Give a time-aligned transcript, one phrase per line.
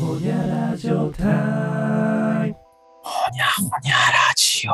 [0.00, 2.56] ほにゃラジオタイム
[3.02, 4.72] ほにゃほにゃラジオ。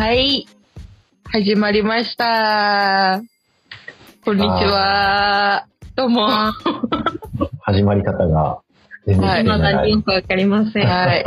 [0.00, 0.48] はい。
[1.30, 3.22] 始まりました。
[4.24, 5.68] こんにちは。
[5.94, 6.22] どうも。
[6.22, 6.52] は
[7.62, 8.58] 始まり方が
[9.06, 9.90] 全然はい知らない。
[9.92, 10.82] よくわかりません。
[10.82, 10.86] い。
[10.90, 11.22] わ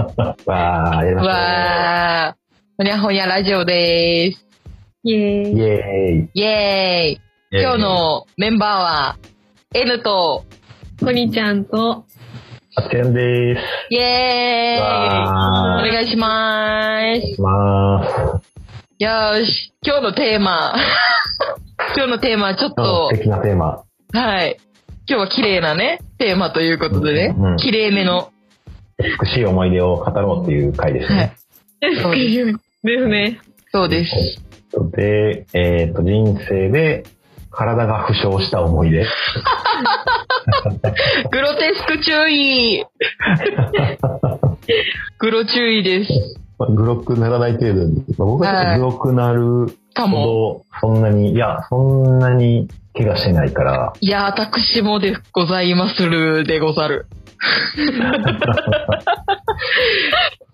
[0.46, 1.14] ー。
[1.16, 2.78] わー。
[2.78, 4.53] ほにゃほにゃラジオでーす。
[5.06, 6.42] イェーイイ。
[6.42, 7.58] エーイ。
[7.58, 7.62] ーイ。
[7.62, 9.18] 今日のメンバーは、
[9.74, 10.46] N と、
[10.98, 12.06] こにちゃんと、
[12.76, 13.62] あつやんでーす。
[13.90, 14.80] イェーイ。
[14.80, 14.84] お。
[15.92, 17.42] 願いしまーす。
[17.42, 18.54] まーす。
[19.00, 19.74] よーし。
[19.86, 20.74] 今日のテーマ。
[21.98, 23.84] 今日のテーマはちょっと素、敵なテーマ。
[24.14, 24.56] はい。
[25.10, 28.30] 今日は綺麗なね、テーマということでねうんうん、綺麗めの。
[28.98, 31.36] 美しい思い出を語ろうっていう回ですはいね。。
[32.02, 32.46] そうです
[32.86, 33.40] ですね。
[33.74, 34.53] そうです。
[34.92, 37.04] で、えっ、と、人生で
[37.52, 39.06] 体が負傷した思い出。
[41.32, 42.84] グロテスク注意
[45.20, 46.12] グロ注意です。
[46.60, 48.04] まあグロくならない程度に。
[48.18, 49.68] まあ僕はグロくなる。
[49.96, 57.06] ほど、そんなに、いや、そんなに怪我してないから、いや、私もでございまするでござる。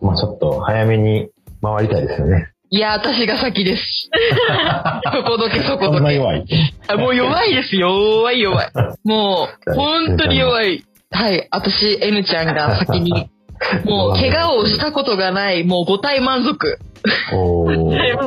[0.01, 1.29] まあちょっと早めに
[1.61, 2.51] 回りたいですよね。
[2.71, 4.09] いや、私が先です。
[5.11, 6.03] そこどけそこそんどけ。
[6.03, 6.45] な弱い。
[6.87, 7.75] あもう弱いです。
[7.75, 8.67] 弱い弱い。
[9.03, 10.83] もう、本当に弱い。
[11.11, 11.47] はい。
[11.51, 13.11] 私、N ちゃんが先に、
[13.85, 16.77] もう、怪我をしたことがない、もう五体満足。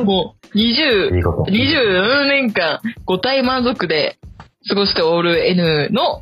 [0.03, 1.51] もう、20、いいこと。
[1.51, 4.17] 24年間、五体満足で
[4.67, 6.21] 過ごしておる N の、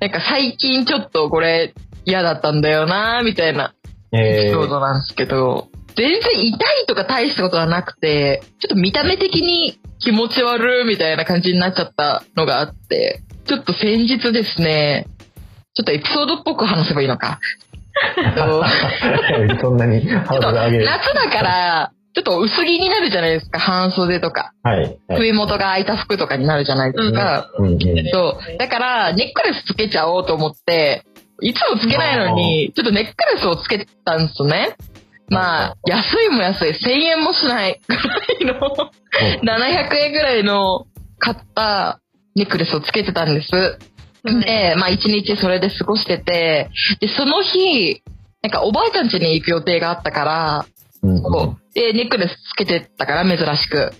[0.00, 1.72] なんか最近ちょっとこれ
[2.04, 3.74] 嫌だったんだよなみたいな
[4.12, 15.06] エえピソードなんですけど、全然痛いとか大したことはなくて、ちょっと見た目的に気持ち悪いみたいな感じになっちゃったのがあって、ちょっと先日ですね、
[15.74, 17.38] ちょっとエピソードっぽく話せばいいのか。
[19.60, 20.04] そんなに。
[20.06, 20.28] 夏
[21.14, 24.52] だから、ちょっと薄着になるじゃないですか、半袖とか。
[24.62, 24.80] はい。
[24.80, 27.50] はい首元が開いた服とかになるじゃないですか。
[27.58, 27.78] うんうん。
[28.12, 28.58] そう。
[28.58, 31.04] だから、ネックレスつけちゃおうと思って、
[31.42, 34.76] いつもつけないのに、ちょっとネックレスをつけたんですね。
[35.30, 36.70] まあ、安いも安い。
[36.70, 38.90] 1000円もしないぐらいの、
[39.42, 40.86] 700円ぐらいの
[41.18, 42.00] 買った
[42.34, 43.50] ネックレスをつけてたんです。
[44.24, 46.68] で、まあ一日それで過ごしてて、
[47.00, 48.02] で、その日、
[48.42, 50.66] なんかおばあちゃん家に行く予定があったから、
[51.02, 53.92] うんうで、ネックレスつけてたから珍しく。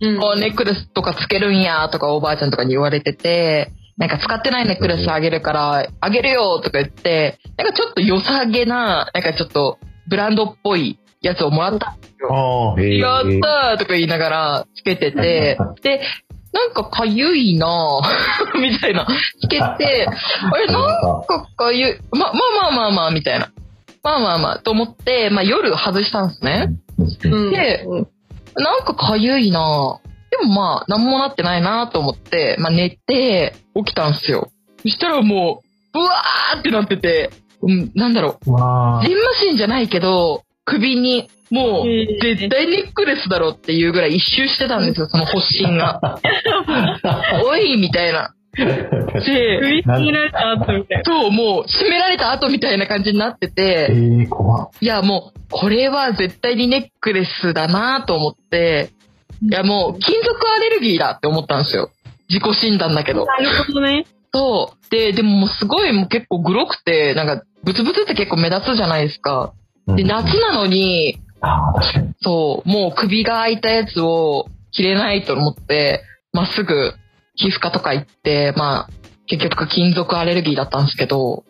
[0.00, 11.96] うんこうネックレスとかつけるんやとかおばあちゃんとかに言われてて、なんか使ってないネックレスあげるから、あげるよとか言って、なんかちょっと良さげな、なんかちょっとブランドっぽいやつをもらった。
[12.30, 12.98] ああ、へえ。
[12.98, 16.00] やったーとか言いながらつけてて、で、
[16.52, 18.00] なんかかゆいなぁ
[18.58, 19.06] みたいな。
[19.40, 19.62] つけて、
[20.52, 23.50] あれなんかかゆい、ま、まあまあまあまあ、みたいな。
[24.02, 26.70] まあまあまあ、と思って、まあ夜外したんですね。
[27.24, 27.86] うんで
[28.56, 34.50] なんかかゆいなでもまあ、なんもなってないなと思って、まあ寝て、起きたんすよ。
[34.82, 35.62] そしたらも
[35.94, 37.30] う、うわーってなってて、
[37.62, 46.20] うん、なんだろう、わジンマシンじゃないけど、首に、もう絶対ネックレスだろっていうぐらい一周してたんですよ、その発疹が。
[47.44, 48.34] おいみたいな。
[48.54, 51.04] で、首絞められた後みたいな。
[51.04, 54.68] そう、もう、締められた後みたいな感じになってて、ええ、怖っ。
[54.80, 58.90] いや、もう、これは絶対にネックレスだなと思って、
[59.42, 61.90] いや、もう、金属アレルギーだって思ったんですよ。
[62.28, 63.24] 自己診断だけど。
[63.24, 64.04] なるほどね。
[64.32, 64.90] そう。
[64.90, 69.52] で、でももうすごいもう結構グロくて、なんか、ブツブツって結構目立つじゃないですか。
[69.86, 72.14] で、夏なのに、ああ、確かに。
[72.20, 76.02] そう、もう首が開いたやつを着れないと思って、
[76.32, 76.92] まっすぐ
[77.34, 78.88] 皮膚科とか行って、まあ、
[79.26, 81.44] 結局金属アレルギーだったんですけど、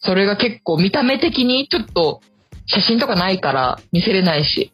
[0.00, 2.20] それが結構見た目的にちょっと
[2.66, 4.72] 写真とかないから見せれないし。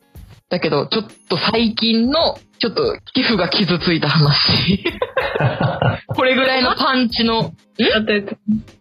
[0.50, 2.82] だけど、ちょっと最近の、ちょっと
[3.14, 4.82] 皮膚が傷ついた話。
[6.08, 7.52] これぐらいのパンチの、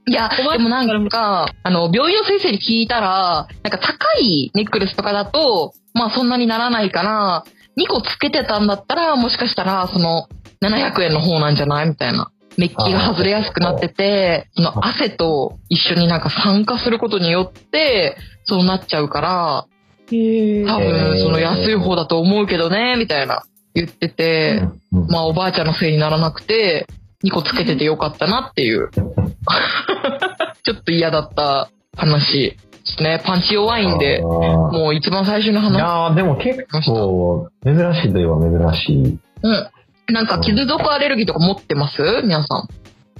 [0.08, 7.44] いや、でもなんか、あの、病院の先生に聞いたら、なんか高いネックレスとかだと、まあそんなにならないから、
[7.78, 10.28] 2個つけてたんだったら、もしかしたら、その、
[10.64, 11.90] 700円の方なんじゃない？
[11.90, 12.30] みたいな。
[12.58, 19.66] メッキが外れやすくなってて、その汗と一緒になんか酸化することによって、そうなっちゃうから、
[20.10, 23.44] 多分その安い方だと思うけどね、みたいな
[23.74, 24.62] 言ってて、
[24.92, 26.88] まあおばあちゃんのせいにならなくて、
[27.24, 28.90] 2個つけててよかったなっていう。
[30.64, 33.22] ちょっと嫌だった話ですね。
[33.26, 35.80] パンチ弱いんで、もう一番最初のい話。
[35.80, 39.20] やーでも結構、珍しいといえば珍しい。
[39.44, 40.14] うん。
[40.14, 42.68] なんか傷毒アレルギーとか持ってます皆さん。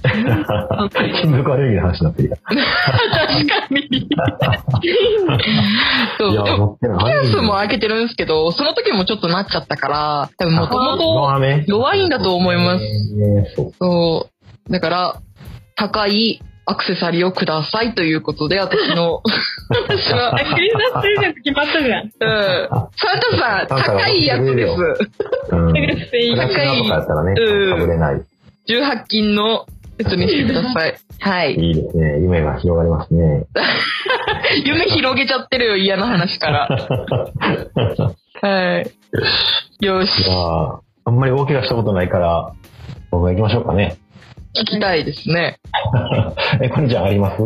[0.02, 4.08] 金属アレルギーの話になってる確かに。
[6.18, 6.32] そう。
[6.32, 6.98] いや、でも持ってない。
[7.22, 12.84] ピアスも開けてるんですけど、その時もちょっとなっちゃったから、多分もともと弱いんだと思います。
[12.84, 14.28] えーそ
[14.68, 14.72] う。
[14.72, 15.16] だから、
[15.76, 19.22] 高いアクセサリーをくださいということで、私の、
[19.70, 22.04] 私は、あ、クリスマスプレゼント決まったじゃん。
[22.04, 22.10] うん。
[22.10, 24.74] サンタさん、高いやつです。
[25.50, 25.72] うん。
[25.72, 28.22] 高いいプラチナとかやったらね、うんかぶれない。
[28.68, 29.64] 18金の
[29.98, 30.96] やつにしてください。
[31.20, 31.54] はい。
[31.54, 32.20] いいですね。
[32.20, 33.44] 夢が広がりますね。
[34.64, 36.68] 夢広げちゃってるよ、嫌な話から。
[38.40, 38.90] はい。
[39.84, 40.30] よしじ。
[40.30, 42.52] ゃあ、あんまり大怪我したことないから、
[43.10, 43.96] 僕が行きましょうかね。
[44.56, 45.58] 聞きたいですね。
[46.62, 47.42] え、こんにちは、あります？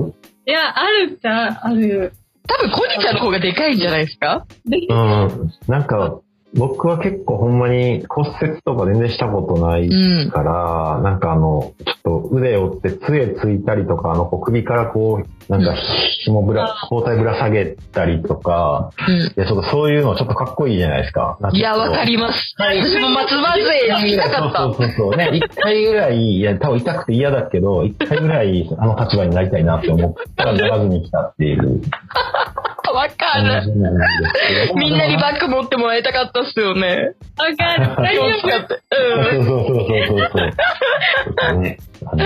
[0.47, 2.13] いや、あるっちゃある。
[2.47, 4.45] 多分、コニちゃんの方がでかいんじゃないですか？
[4.67, 5.51] で、うん。
[5.69, 6.19] なんか、
[6.55, 10.31] 僕は結構ほんまに骨折とか全然したことないうん。
[10.31, 15.75] から、なんかあの、ちょっと腕を折って杖ついたりとか、あの、首からこう、なんか
[16.25, 19.17] 紐ぶら、包帯ぶら下げたりとか、うん。
[19.17, 21.39] いや、ちょっとそういうのちょっとかっこいいじゃないですか。
[21.53, 22.55] いや、わかります。
[22.59, 24.59] 私も松葉勢に行きたかった。
[24.59, 25.17] そうそうそうそう。
[25.17, 31.81] ね、一回ぐらい、いや、多分痛くて嫌だけど、一回ぐらいあの立場になりたいなって思ったらならずに来たっていう
[32.93, 33.73] わか感る。
[34.75, 37.15] みんなにバッグ持ってもらいたかったっすよね。
[37.39, 37.97] わかる。
[37.97, 38.69] 大丈夫楽しかった。
[38.69, 40.53] そうそうそうそうそうそう。
[41.41, 42.17] そう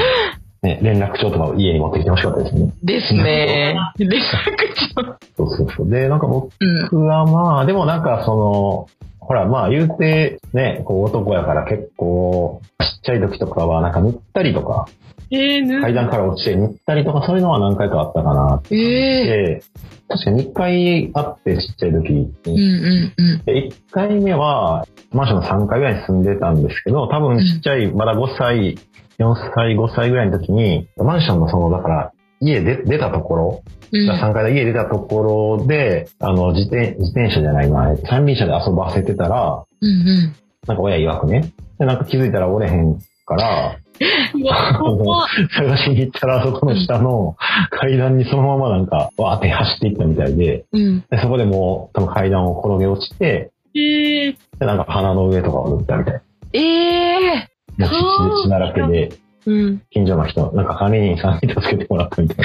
[0.63, 2.63] ね、連絡帳とかを家に持ってきてほしかったですね。
[2.63, 2.87] うん。
[2.87, 3.77] ですね。
[3.99, 5.19] 連絡帳。
[5.37, 5.91] そうそうそう。
[5.91, 7.07] で、なんか僕うん。
[7.07, 8.89] はまあ、でもなんかその、
[9.27, 14.87] ほら、まあ言うて、ね、こう男やから結構、ちっちゃい時とかはなんか塗ったりとか、
[15.31, 19.63] えー、ぬ階段から落ちて塗ったりとかそういうのは何回かあったかなええで、
[20.09, 22.33] 確かに2回あってちっちゃい時に。
[22.47, 23.45] うんうんうん。
[23.45, 28.79] で、1回目は、マンションの3階ぐらいに住んでたんですけど、多分ちっちゃい、まだ5歳、
[29.19, 40.35] 4歳、5歳ぐらいの時に、マンションのその、だから、家で出たところ、うん3階で家出たところで、あの、自転、自転車じゃないな、三輪車で遊ばせてたら、うんうん。
[40.67, 43.77] なんか親曰くね、でなんか気づいたら折れへんから、
[45.57, 47.37] 探しに行ったら、そこの下の
[47.71, 51.05] 階段にそのままなんか、わーって走っていったみたいで、うん。
[51.09, 56.21] でそこでもう、多分階段を転げ落ちて、えー、で、なんか鼻の上とかを塗ったみたい。
[56.53, 56.61] え
[57.39, 57.49] え
[57.79, 59.11] もう血だらけで、
[59.47, 59.83] うん。
[59.91, 62.45] 近所の人、なんか管理人さんに助けてもらったみたいな。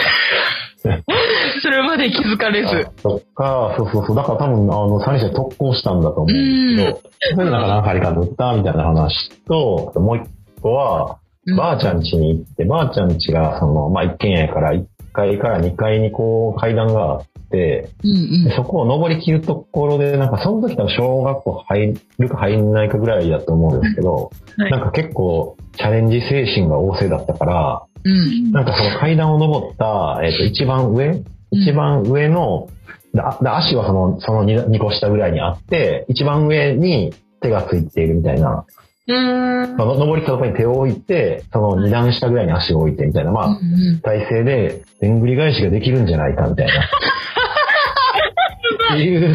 [1.62, 2.89] それまで気づかれず。
[3.03, 4.15] とか、そうそうそう。
[4.15, 10.24] だから多分、あの、三輪車特攻したんだと思うんですけど、それでなんか何針か塗ったみたいな話と、もう一
[10.62, 11.18] 個は、
[11.48, 28.12] うんばあちゃん家に行って、ばあちゃん家が、その、まあ、一軒家やから、1階から2階にこう、階段があって、うんでそこを登り切るところで、なんかその時多分小学校入るか入んないかぐらいだと思うんですけど、はいなんか結構チャレンジ精神が旺盛だったから、うん。
[28.12, 28.15] う
[28.50, 28.51] ん。
[28.51, 32.69] なんかその階段を登った、えっ、と、一番上一番上の、
[33.13, 38.65] だだ足はその、その 2, 個下ぐらいにあって、一番上に手がついているみたいな、
[39.07, 39.77] うーん。
[39.77, 46.74] その登りたところに手を置いて、その2段下ぐらいに足を置いてみたいな、まあ、うん体勢で、でんぐり返しができるんじゃないかみたいな。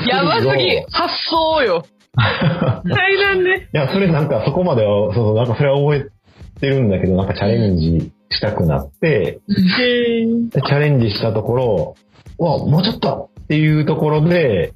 [0.09, 0.77] やばすをぎ。
[0.91, 1.85] 発想よ。
[2.17, 3.59] 階段で。
[3.59, 6.06] いや、それなんかそこまでは、そう、なんかそれは覚え
[6.60, 11.96] てるんだけど、なんかチャレンジしたくなって、チャレンジしたところ、
[12.39, 14.72] うわ、もうちょっとっていうところで、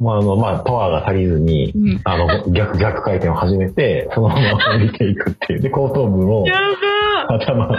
[0.00, 5.60] まあ、あの、まあ、パワーが足りずに、うんあの、逆、逆回転を始めて、そのまま降りていくっていう。
[5.60, 6.44] で、後頭部を
[7.28, 7.76] 頭、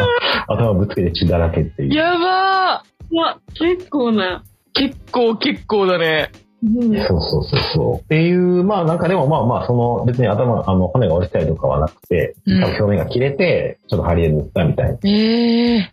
[0.47, 1.93] 頭ぶつけて血だらけっていう。
[1.93, 3.15] やばー。
[3.15, 4.43] うわ、結構な。
[4.45, 4.51] ー。
[4.73, 6.31] 結構結構だね。
[6.63, 7.07] うん。
[7.07, 8.05] そうそうそうそう。
[8.05, 14.97] っていう、まあなんかでもまあまあ、その別に頭、あの、骨が折れてたりとかはなくて、うん表面が切れて、ちょっと針で塗ったみたいな。
[15.03, 15.91] ええ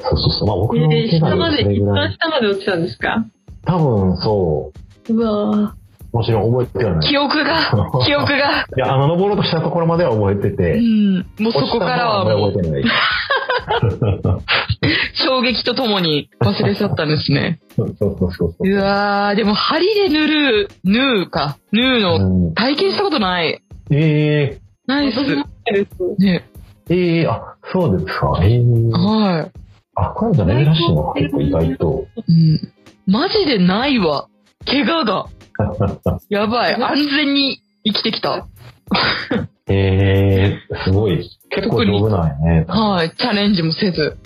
[0.00, 0.48] そうそうそう。
[0.48, 1.80] まあ僕のえー、怪我下まで、一。
[1.80, 3.24] 番下まで落ちたんですか？
[3.66, 4.72] 多分そ
[5.08, 5.74] うわ
[6.12, 7.08] う、もちろん覚えてはない。
[7.08, 7.56] 記憶が、
[8.06, 8.36] 記憶が。
[8.36, 8.38] い
[8.78, 11.16] や、あの、登ろうとしたところまでは覚えてうて、ん。
[11.42, 12.84] もうそこからは覚えてない。
[15.36, 17.60] 衝撃とともに忘れちゃったんですね。
[17.76, 18.54] そうそうそうそう。
[18.60, 21.58] うわー、でも針で塗る、縫うか。
[21.72, 23.62] 縫うのうん、体験したことない。
[23.90, 25.18] えないっす。
[25.18, 26.22] 私もです。
[26.22, 26.44] ね。
[26.88, 28.38] ー、えー、あ、そうですか。
[28.42, 29.50] えー、は
[29.96, 32.06] あ、これじゃ珍しいのか、結構意外と。
[32.16, 32.32] い。
[32.32, 32.72] うん。
[33.06, 34.28] マジでないわ。
[34.64, 35.26] 怪我が。
[36.30, 36.74] やばい。
[36.74, 38.46] 安全に生きてきた。
[39.68, 41.28] えー、すごい。
[41.50, 42.64] 結構丈夫なんやね。
[42.68, 43.10] はい。
[43.10, 44.16] チャレンジもせず。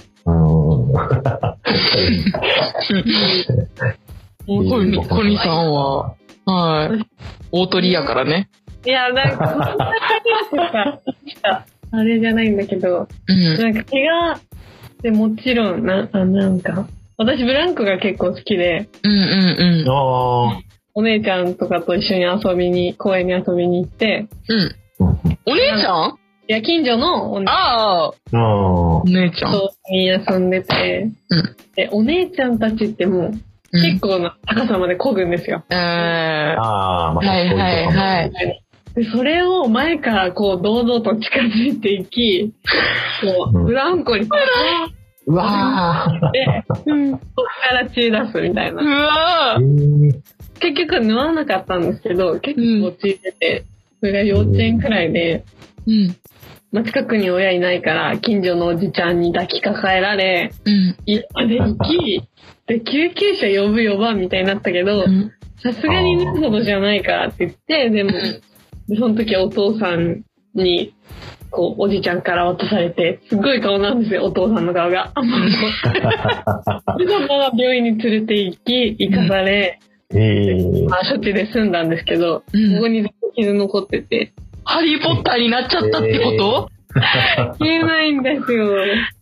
[4.48, 4.68] うん。
[4.68, 6.14] コニコニさんは、
[6.46, 7.06] はい。
[7.52, 8.48] 大鳥やからね。
[8.84, 9.76] いや、なんか。
[11.92, 13.58] あれじゃないんだけど、うん。
[13.58, 14.40] なんか怪我
[15.02, 19.20] でもちろん、な、あなんか、私ブランコが結構好きで、うんうん
[19.82, 19.88] うん。
[19.90, 20.60] あ
[20.94, 24.74] お姉ちゃんとかと一緒に遊びに、公園に遊びに行って、うん。
[25.46, 26.10] お姉ちゃん？
[26.10, 26.19] い
[26.50, 28.56] や、近所のお姉ああ、あ
[28.98, 29.52] お姉ちゃん。
[29.52, 35.62] とに遊んでて、うんで、お姉ちゃんたちってもう、うん結構な高さまで漕ぐんですよ。
[35.70, 35.76] うん。
[35.76, 36.56] あ。
[36.58, 38.32] ああ、まあ、はいはいはい
[38.96, 42.52] で、それを前からこう、堂々と近づいていき、
[43.22, 44.26] こうブランコに
[45.26, 47.20] うわーで、うん、そっ
[47.68, 48.82] から血出すみたいうな。
[48.82, 50.20] わえー
[50.58, 53.64] 結局縫わなかったんですけど、結構血出て、
[54.00, 55.44] それが幼稚園くらいで、
[55.86, 56.16] うん。
[56.72, 60.96] まあ、近くに親いないから、近所のおじちゃんに抱きかかえられ、うん。
[61.04, 62.28] 家まで行き、
[62.66, 65.32] で、救急車呼ぶ呼ばんみたいになったけどう、ん。
[65.62, 70.24] さすがに縫うほどじゃないからって言って、でも、でその時お父さん
[70.54, 70.94] に、
[71.50, 75.12] こう、おじちゃんから渡されて、すっごい顔なんですよ、お父さんの顔が。
[76.98, 79.80] で、そのまま病院に連れて行き、行かされ、
[80.12, 84.32] えーまあ、処置で済んだんですけど、うんここにずっと傷残ってて、
[84.70, 86.70] ハリーポッターになっちゃったってこと、
[87.58, 88.68] 消えないんですよ。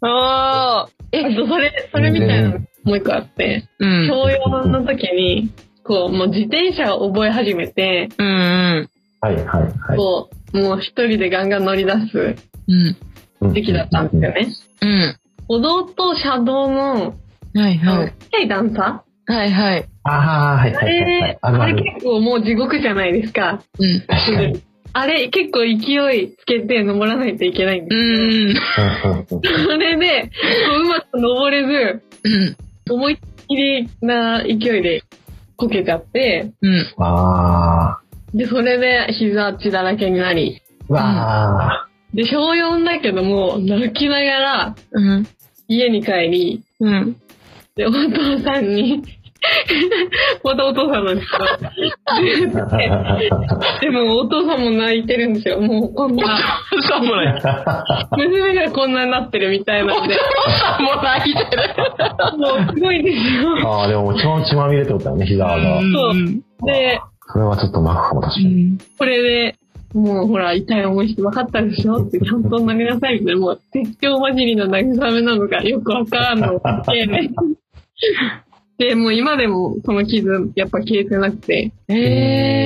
[0.02, 0.83] ああ。
[0.83, 4.09] あえ、と、それ、それみたいなのもう一個あって、うん。
[4.09, 5.50] 小4の時に、
[5.85, 8.88] こう、もう自転車を覚え始めて、うんうん。
[9.21, 9.97] はいはいはい。
[9.97, 12.37] こう、もう一人でガンガン乗り出す
[12.69, 12.97] うん。
[13.40, 14.49] うん時期だったんですよね。
[14.83, 15.17] うん。
[15.47, 17.14] 歩道と車道の、
[17.55, 18.09] はいはい。
[18.09, 19.05] ちっちゃい段差？
[19.26, 19.85] はいはい。
[20.02, 21.85] ああ、はいあはいはいはいれ。、あれあるある。
[21.95, 23.62] 結構もう地獄じゃないですか。
[23.78, 24.00] うん。
[24.09, 24.62] 確かに。
[24.99, 28.87] あれ結構勢いつけて登らないといけないんでうすよ。
[28.87, 29.11] ん。
[29.11, 30.28] うんうんうんそれで、こ
[30.76, 32.57] ううまく登れず、うん。
[32.90, 35.02] 思いっきりな勢いで
[35.57, 36.95] こけちゃって、うん。
[36.99, 38.00] ああ。
[38.35, 41.88] で、それで膝血だらけになり、うわあ。
[42.12, 45.28] で、小4だけども、泣きながらうん。
[45.69, 47.17] 家に帰り、うん。
[47.76, 49.05] で、お父さんに、
[50.45, 52.66] またお父さんなんですけど、
[53.80, 55.61] でもお父さんも泣いてるんですよ。
[55.61, 56.26] もうこんな、
[56.88, 57.42] さもない。
[58.16, 61.62] 娘がこんなになってるみたいなんで、さも泣いてる。
[62.38, 63.68] もうすごいんですよ。
[63.71, 65.57] ああ、でも、血ま血まみれってことだよね、膝が。
[65.78, 65.83] う
[66.14, 66.40] ん。
[66.64, 67.00] で、
[67.33, 68.47] それはちょっと泣くかも、確かに。
[68.47, 68.78] うん。
[68.99, 69.54] これで、
[69.95, 71.95] もうほら、痛い思いして分かったでしょ？
[71.97, 76.61] って、ちゃんと投げなさいみたいな、もう、絶叫混じりの慰めなのかよくわからんの
[78.78, 81.94] で、もう今でもその傷、やっぱ消えてなくて、え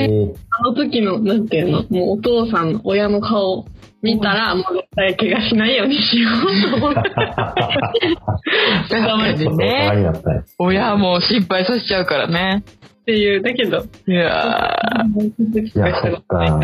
[0.04, 0.34] えー。
[0.50, 3.64] あの時の、なんていうの、もうお父さんの親の顔
[4.02, 7.10] 見たら、もう絶対怪我しないようにしようと思って。
[7.10, 7.16] 確
[8.90, 10.44] かにちょっと大人ね。
[10.58, 12.62] 親も心配させちゃうからね。
[13.02, 14.76] っていう、だけど、いや
[15.74, 16.60] いや、そっか。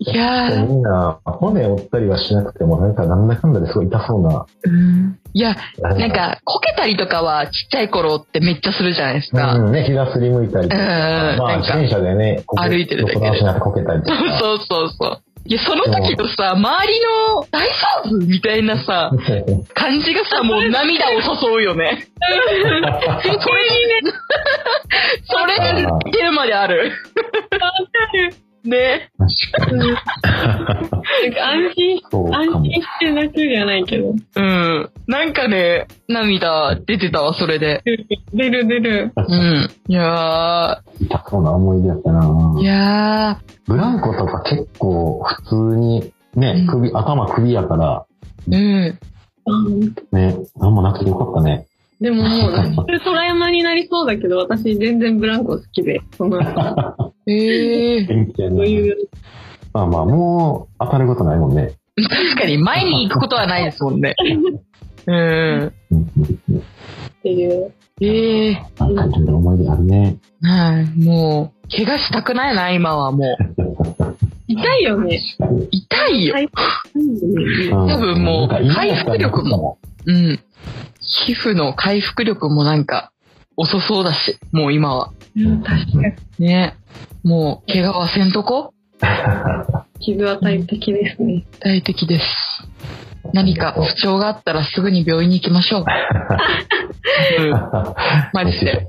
[0.00, 0.12] ー。
[0.12, 0.66] いやー。
[0.66, 4.46] みんな、骨折ったりはしなくても、なんか、なんだかんだですごい痛そうな。
[4.64, 9.54] うんいや、なん、か、こけたりとかはちっちゃい頃ってめっちゃするじゃないですか。
[9.54, 14.38] うん、ね、膝すりむいたりとか、うんまあ、自転車でね、歩いてるだけでこけたりとか。
[14.40, 15.22] そうそうそう。
[15.46, 19.10] いや、その時のさ、周りの大丈夫みたいなさ、
[19.74, 22.06] 感じがさ、もう涙を誘うよね。
[22.20, 24.12] それにね、
[25.24, 26.92] それに似てるまである。
[28.64, 29.10] ね。
[29.18, 29.78] 確かに。
[29.78, 32.00] なんか安心。
[32.32, 34.90] 安心して泣くじゃないけど、うん。
[35.06, 37.82] なんかね、涙出てたわ、それで。
[38.32, 39.12] 出る出る。
[39.16, 39.70] うん。
[39.88, 48.98] いや痛そうな思い出やったなー、いやブランコとか結構普通に、ね、首、頭首やから、ー、うん。
[49.46, 49.80] うん
[50.12, 51.66] ね、なんもなくてよかったね。
[52.00, 58.08] でももう、それトラウマになりそうだけど、私全然ブランコ好きで、その後、 ええー。
[58.08, 58.96] 元気やそういう、
[59.72, 61.72] まあまあ、もう当たることないもんね。
[61.96, 64.14] 確かに、前に行くことはないですもんね。
[65.06, 65.66] うん。
[65.66, 65.72] っ
[67.22, 67.72] ていう。
[68.00, 68.94] ええー。
[68.94, 69.12] なん。
[69.12, 70.16] かいろいろ思い出あるね。
[70.42, 73.36] はい、もう、怪我したくないな、今はもう。
[74.48, 75.20] 痛いよね。
[75.70, 76.34] 痛いよ。
[76.34, 76.48] はい
[77.70, 79.78] 多多分もう回復力もも。
[80.06, 80.40] うん。
[81.00, 82.84] 皮膚の回復力もなん。
[82.84, 83.12] か、
[83.56, 85.12] 遅そうだし、もう今は。
[85.36, 85.98] うん確か
[86.38, 86.46] に。
[86.46, 86.74] ね。
[87.22, 88.72] もう、怪我はせんとこ？
[90.00, 91.44] 傷は大敵ですね。
[91.60, 92.24] 大敵です。
[93.32, 95.84] 何か不調があったらすぐに病院に行きましょう。
[97.40, 97.50] うん。
[98.32, 98.86] マジで。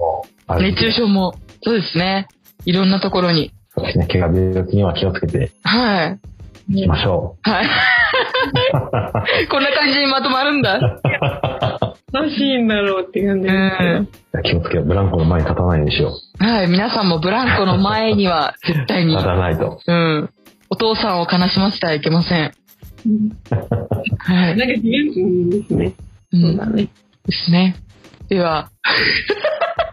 [0.60, 2.28] 熱中症も、そうですね。
[2.66, 3.52] いろんなところに。
[3.76, 4.08] そうですね。
[4.08, 6.20] 怪我病気には気をつけてはい。
[6.70, 7.68] いきましょはい。
[9.50, 10.80] こんな感じにまとまるんだ。
[12.12, 14.08] らしいんだろうって感じうで
[14.44, 14.44] す。
[14.44, 14.86] 気をつけよう。
[14.86, 16.68] ブランコの前に立たないようにしよはい。
[16.70, 19.06] 皆さんもブランコの前には絶対う。
[19.06, 19.24] に立。
[19.24, 19.80] たないと。
[19.86, 20.30] うん。
[20.70, 22.52] お父さんを悲しませてはいけません。
[24.18, 24.58] はい。
[24.58, 25.94] なんか自分、うんですね。
[26.34, 26.84] うんそうだね。
[26.84, 26.90] で
[27.32, 27.76] すね。
[28.30, 28.70] では、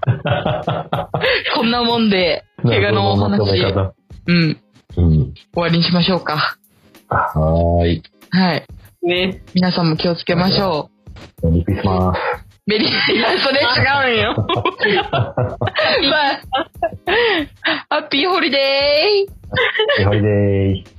[1.57, 3.93] こんなもんで、怪我のお話、方。
[4.27, 4.57] うん、
[4.97, 5.35] うん。
[5.53, 6.59] 終わりにしましょうか。
[7.09, 8.03] はーい。
[8.31, 8.67] はい。
[9.03, 9.43] ね。
[9.55, 10.91] 皆さんも気をつけましょ
[11.43, 12.19] メリークリスマス。
[12.19, 12.21] う。
[12.67, 14.35] メリー、いや、それ違うんよ。
[16.11, 16.41] まあ、
[17.89, 19.35] ハッピーホリデーハ
[19.95, 20.98] ッピーホリデー。